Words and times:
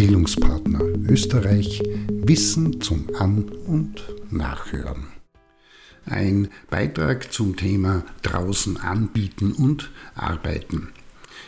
Bildungspartner 0.00 0.80
Österreich 1.10 1.82
Wissen 2.08 2.80
zum 2.80 3.04
An- 3.18 3.50
und 3.66 4.02
Nachhören. 4.30 5.08
Ein 6.06 6.48
Beitrag 6.70 7.30
zum 7.30 7.54
Thema 7.54 8.06
draußen 8.22 8.78
anbieten 8.78 9.52
und 9.52 9.90
arbeiten. 10.14 10.88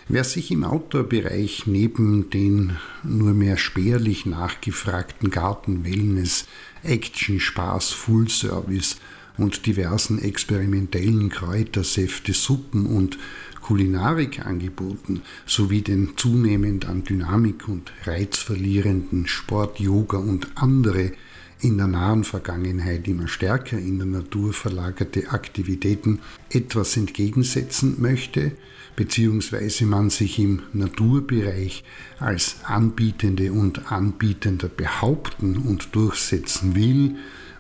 Wer 0.07 0.25
sich 0.25 0.51
im 0.51 0.65
Outdoor-Bereich 0.65 1.67
neben 1.67 2.29
den 2.29 2.77
nur 3.03 3.33
mehr 3.33 3.57
spärlich 3.57 4.27
nachgefragten 4.27 5.31
Garten, 5.31 5.87
Wellness, 5.87 6.45
Action, 6.83 7.41
Spaß, 7.41 7.93
Full 7.93 8.29
Service 8.29 8.99
und 9.39 9.65
diversen 9.65 10.21
experimentellen 10.23 11.31
Kräutersäfte, 11.31 12.35
Suppen 12.35 12.85
und 12.85 13.17
Kulinarikangeboten 13.73 15.23
sowie 15.47 15.81
den 15.81 16.11
zunehmend 16.19 16.85
an 16.91 17.05
Dynamik 17.05 17.69
und 17.69 17.91
Reiz 18.05 18.37
verlierenden 18.37 19.27
Sport, 19.27 19.81
Yoga 19.81 20.19
und 20.19 20.47
andere 20.57 21.13
in 21.63 21.79
der 21.79 21.87
nahen 21.87 22.25
Vergangenheit 22.25 23.09
immer 23.09 23.29
stärker 23.29 23.79
in 23.79 23.97
der 23.97 24.07
Natur 24.07 24.53
verlagerte 24.53 25.31
Aktivitäten 25.31 26.19
etwas 26.51 26.99
entgegensetzen 26.99 27.97
möchte, 27.99 28.53
beziehungsweise 28.95 29.87
man 29.87 30.11
sich 30.11 30.39
im 30.39 30.65
Naturbereich 30.75 31.83
als 32.19 32.57
Anbietende 32.65 33.53
und 33.53 33.91
Anbietender 33.91 34.69
behaupten 34.69 35.57
und 35.57 35.95
durchsetzen 35.95 36.75
will, 36.75 37.17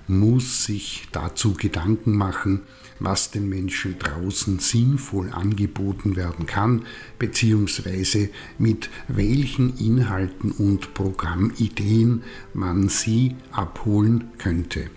muss 0.09 0.67
sich 0.67 1.09
dazu 1.13 1.55
Gedanken 1.55 2.15
machen, 2.15 2.61
was 3.05 3.31
den 3.31 3.49
Menschen 3.49 3.99
draußen 3.99 4.59
sinnvoll 4.59 5.31
angeboten 5.31 6.17
werden 6.17 6.47
kann, 6.47 6.87
beziehungsweise 7.19 8.31
mit 8.59 8.91
welchen 9.09 9.77
Inhalten 9.79 10.53
und 10.53 10.95
Programmideen 10.95 12.23
man 12.55 12.89
sie 12.89 13.37
abholen 13.53 14.31
könnte. 14.39 14.91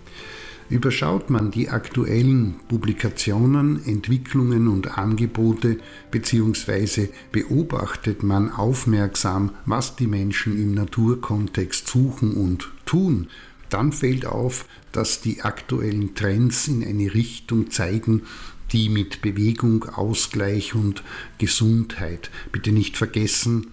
Überschaut 0.68 1.30
man 1.30 1.52
die 1.52 1.68
aktuellen 1.68 2.56
Publikationen, 2.68 3.86
Entwicklungen 3.86 4.66
und 4.66 4.98
Angebote 4.98 5.78
beziehungsweise 6.10 7.08
beobachtet 7.30 8.24
man 8.24 8.50
aufmerksam, 8.50 9.52
was 9.64 9.94
die 9.94 10.08
Menschen 10.08 10.60
im 10.60 10.74
Naturkontext 10.74 11.86
suchen 11.86 12.34
und 12.34 12.72
tun, 12.84 13.28
dann 13.70 13.92
fällt 13.92 14.26
auf, 14.26 14.66
dass 14.92 15.20
die 15.20 15.42
aktuellen 15.42 16.14
Trends 16.14 16.68
in 16.68 16.84
eine 16.84 17.12
Richtung 17.12 17.70
zeigen, 17.70 18.22
die 18.72 18.88
mit 18.88 19.22
Bewegung, 19.22 19.84
Ausgleich 19.84 20.74
und 20.74 21.02
Gesundheit, 21.38 22.30
bitte 22.52 22.72
nicht 22.72 22.96
vergessen, 22.96 23.68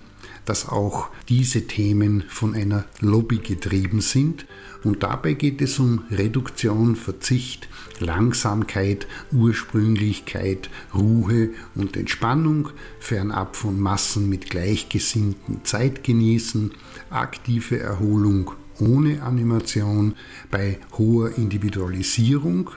dass 0.46 0.68
auch 0.68 1.08
diese 1.30 1.68
Themen 1.68 2.24
von 2.28 2.54
einer 2.54 2.86
Lobby 3.00 3.38
getrieben 3.38 4.02
sind. 4.02 4.46
Und 4.84 5.04
dabei 5.04 5.34
geht 5.34 5.62
es 5.62 5.80
um 5.80 6.04
Reduktion, 6.12 6.96
Verzicht, 6.98 7.70
Langsamkeit, 8.00 9.08
Ursprünglichkeit, 9.32 10.70
Ruhe 10.94 11.52
und 11.76 11.96
Entspannung, 11.96 12.70
fernab 13.00 13.56
von 13.56 13.80
Massen 13.80 14.28
mit 14.28 14.50
Gleichgesinnten 14.50 15.64
Zeit 15.64 16.04
genießen, 16.04 16.72
aktive 17.10 17.80
Erholung 17.80 18.52
ohne 18.80 19.22
Animation, 19.22 20.16
bei 20.52 20.80
hoher 20.98 21.38
Individualisierung. 21.38 22.72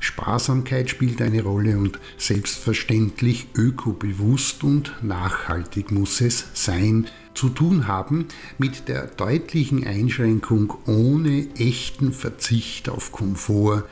Sparsamkeit 0.00 0.88
spielt 0.90 1.20
eine 1.20 1.42
Rolle 1.42 1.78
und 1.78 1.98
selbstverständlich 2.16 3.48
ökobewusst 3.54 4.64
und 4.64 4.92
nachhaltig 5.02 5.92
muss 5.92 6.20
es 6.20 6.46
sein, 6.54 7.06
zu 7.34 7.50
tun 7.50 7.86
haben 7.86 8.26
mit 8.56 8.88
der 8.88 9.06
deutlichen 9.06 9.86
Einschränkung 9.86 10.72
ohne 10.86 11.48
echten 11.58 12.12
Verzicht 12.12 12.88
auf 12.88 13.12
Komfort 13.12 13.84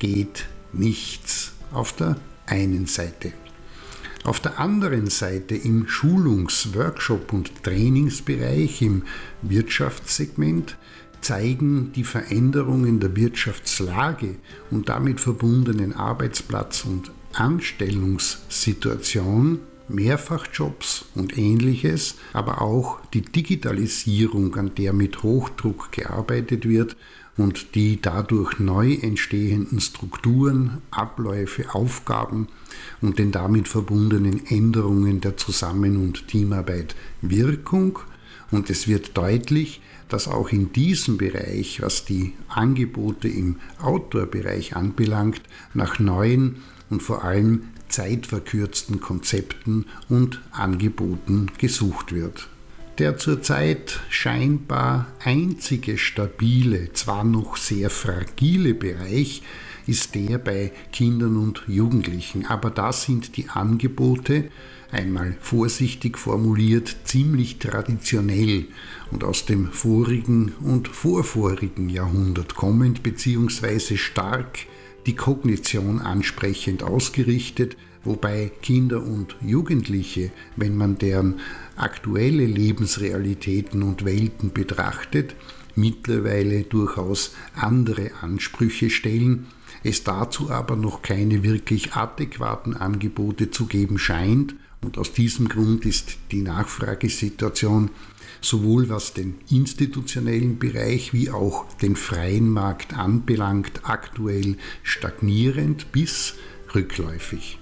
geht 0.00 0.46
nichts 0.72 1.52
auf 1.72 1.92
der 1.92 2.16
einen 2.46 2.86
Seite. 2.86 3.32
Auf 4.24 4.40
der 4.40 4.58
anderen 4.58 5.08
Seite 5.08 5.54
im 5.54 5.86
Schulungs-, 5.86 6.74
Workshop- 6.74 7.32
und 7.32 7.62
Trainingsbereich 7.62 8.82
im 8.82 9.04
Wirtschaftssegment 9.42 10.76
zeigen 11.20 11.92
die 11.94 12.02
Veränderungen 12.04 13.00
der 13.00 13.16
Wirtschaftslage 13.16 14.36
und 14.70 14.88
damit 14.88 15.20
verbundenen 15.20 15.92
Arbeitsplatz- 15.94 16.84
und 16.84 17.10
Anstellungssituation, 17.32 19.58
Mehrfachjobs 19.88 21.06
und 21.14 21.36
ähnliches, 21.38 22.16
aber 22.32 22.60
auch 22.60 22.98
die 23.14 23.22
Digitalisierung, 23.22 24.56
an 24.56 24.74
der 24.74 24.92
mit 24.92 25.22
Hochdruck 25.22 25.92
gearbeitet 25.92 26.68
wird 26.68 26.96
und 27.38 27.74
die 27.76 28.02
dadurch 28.02 28.58
neu 28.58 28.94
entstehenden 28.94 29.80
Strukturen, 29.80 30.82
Abläufe, 30.90 31.72
Aufgaben 31.74 32.48
und 33.00 33.18
den 33.18 33.30
damit 33.32 33.68
verbundenen 33.68 34.44
Änderungen 34.46 35.20
der 35.20 35.36
Zusammen- 35.36 35.96
und 35.96 36.28
Teamarbeit 36.28 36.96
Wirkung. 37.22 38.00
Und 38.50 38.70
es 38.70 38.88
wird 38.88 39.16
deutlich, 39.16 39.80
dass 40.08 40.26
auch 40.26 40.50
in 40.50 40.72
diesem 40.72 41.16
Bereich, 41.16 41.80
was 41.80 42.04
die 42.04 42.34
Angebote 42.48 43.28
im 43.28 43.56
Outdoor-Bereich 43.80 44.74
anbelangt, 44.74 45.42
nach 45.74 45.98
neuen 45.98 46.56
und 46.90 47.02
vor 47.02 47.24
allem 47.24 47.68
zeitverkürzten 47.88 49.00
Konzepten 49.00 49.86
und 50.08 50.40
Angeboten 50.50 51.50
gesucht 51.58 52.12
wird. 52.12 52.48
Der 52.98 53.16
zurzeit 53.16 54.00
scheinbar 54.10 55.06
einzige 55.22 55.98
stabile, 55.98 56.92
zwar 56.94 57.22
noch 57.22 57.56
sehr 57.56 57.90
fragile 57.90 58.74
Bereich 58.74 59.42
ist 59.86 60.16
der 60.16 60.38
bei 60.38 60.72
Kindern 60.92 61.36
und 61.36 61.62
Jugendlichen, 61.68 62.44
aber 62.44 62.70
da 62.70 62.92
sind 62.92 63.36
die 63.36 63.48
Angebote, 63.50 64.50
einmal 64.90 65.36
vorsichtig 65.40 66.18
formuliert, 66.18 66.96
ziemlich 67.04 67.58
traditionell 67.58 68.66
und 69.12 69.22
aus 69.22 69.46
dem 69.46 69.70
vorigen 69.70 70.52
und 70.60 70.88
vorvorigen 70.88 71.88
Jahrhundert 71.90 72.56
kommend 72.56 73.04
beziehungsweise 73.04 73.96
stark 73.96 74.58
die 75.06 75.14
Kognition 75.14 76.00
ansprechend 76.00 76.82
ausgerichtet, 76.82 77.76
wobei 78.08 78.50
Kinder 78.62 79.02
und 79.02 79.36
Jugendliche, 79.40 80.32
wenn 80.56 80.76
man 80.76 80.98
deren 80.98 81.40
aktuelle 81.76 82.46
Lebensrealitäten 82.46 83.82
und 83.82 84.04
Welten 84.04 84.52
betrachtet, 84.52 85.36
mittlerweile 85.76 86.62
durchaus 86.62 87.34
andere 87.54 88.10
Ansprüche 88.22 88.90
stellen, 88.90 89.46
es 89.84 90.02
dazu 90.02 90.50
aber 90.50 90.74
noch 90.74 91.02
keine 91.02 91.42
wirklich 91.42 91.92
adäquaten 91.92 92.74
Angebote 92.74 93.50
zu 93.50 93.66
geben 93.66 93.98
scheint 93.98 94.56
und 94.82 94.98
aus 94.98 95.12
diesem 95.12 95.48
Grund 95.48 95.84
ist 95.84 96.18
die 96.32 96.42
Nachfragesituation 96.42 97.90
sowohl 98.40 98.88
was 98.88 99.14
den 99.14 99.36
institutionellen 99.50 100.58
Bereich 100.58 101.12
wie 101.12 101.30
auch 101.30 101.66
den 101.78 101.96
freien 101.96 102.48
Markt 102.50 102.96
anbelangt 102.96 103.80
aktuell 103.82 104.56
stagnierend 104.82 105.90
bis 105.92 106.34
rückläufig. 106.74 107.58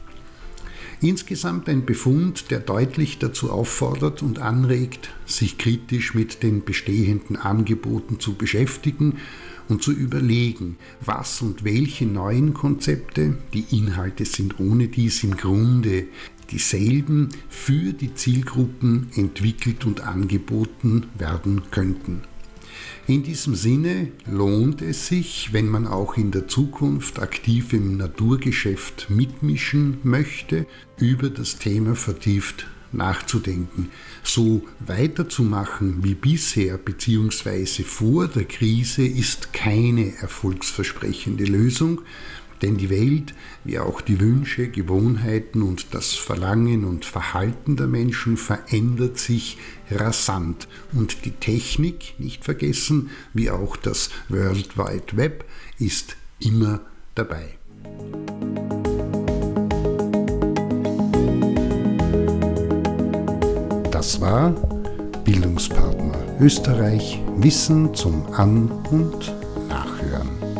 Insgesamt 1.03 1.69
ein 1.69 1.85
Befund, 1.85 2.51
der 2.51 2.61
deutlich 2.61 3.19
dazu 3.19 3.51
auffordert 3.51 4.23
und 4.23 4.39
anregt, 4.39 5.11
sich 5.27 5.59
kritisch 5.59 6.15
mit 6.15 6.43
den 6.43 6.65
bestehenden 6.65 7.37
Angeboten 7.37 8.19
zu 8.19 8.35
beschäftigen 8.35 9.19
und 9.69 9.83
zu 9.83 9.93
überlegen, 9.93 10.77
was 11.05 11.43
und 11.43 11.65
welche 11.65 12.07
neuen 12.07 12.55
Konzepte, 12.55 13.37
die 13.53 13.67
Inhalte 13.77 14.25
sind 14.25 14.59
ohne 14.59 14.89
dies 14.89 15.23
im 15.23 15.37
Grunde 15.37 16.05
dieselben, 16.51 17.29
für 17.49 17.93
die 17.93 18.15
Zielgruppen 18.15 19.09
entwickelt 19.17 19.85
und 19.85 20.01
angeboten 20.01 21.07
werden 21.19 21.63
könnten. 21.71 22.23
In 23.07 23.23
diesem 23.23 23.55
Sinne 23.55 24.09
lohnt 24.31 24.83
es 24.83 25.07
sich, 25.07 25.53
wenn 25.53 25.69
man 25.69 25.87
auch 25.87 26.17
in 26.17 26.33
der 26.33 26.49
Zukunft 26.49 27.21
aktiv 27.21 27.73
im 27.73 27.97
Naturgeschäft 27.97 29.11
mitmischen 29.11 29.99
möchte, 30.03 30.67
über 30.99 31.31
das 31.31 31.59
Thema 31.59 31.95
vertieft 31.95 32.67
nachzudenken, 32.93 33.91
so 34.23 34.63
weiterzumachen 34.81 36.03
wie 36.03 36.15
bisher 36.15 36.79
bzw. 36.79 37.83
vor 37.83 38.29
der 38.29 38.45
Krise 38.45 39.07
ist 39.07 39.53
keine 39.53 40.17
erfolgsversprechende 40.17 41.45
Lösung, 41.45 42.01
denn 42.63 42.77
die 42.77 42.91
Welt, 42.91 43.35
wie 43.65 43.79
auch 43.79 44.01
die 44.01 44.21
Wünsche, 44.21 44.69
Gewohnheiten 44.69 45.63
und 45.63 45.95
das 45.95 46.13
Verlangen 46.15 46.85
und 46.85 47.05
Verhalten 47.05 47.77
der 47.77 47.87
Menschen 47.87 48.37
verändert 48.37 49.19
sich 49.19 49.59
rasant. 49.91 50.69
Und 50.93 51.25
die 51.25 51.33
Technik, 51.33 52.15
nicht 52.19 52.45
vergessen, 52.45 53.11
wie 53.35 53.51
auch 53.51 53.77
das 53.77 54.11
World 54.29 54.77
Wide 54.77 55.17
Web, 55.17 55.45
ist 55.79 56.17
immer 56.41 56.81
dabei. 57.15 57.57
Das 63.91 64.21
war 64.21 64.51
Bildungspartner 65.25 66.39
Österreich 66.41 67.21
Wissen 67.39 67.95
zum 67.95 68.27
An- 68.35 68.71
und 68.91 69.35
Nachhören. 69.69 70.56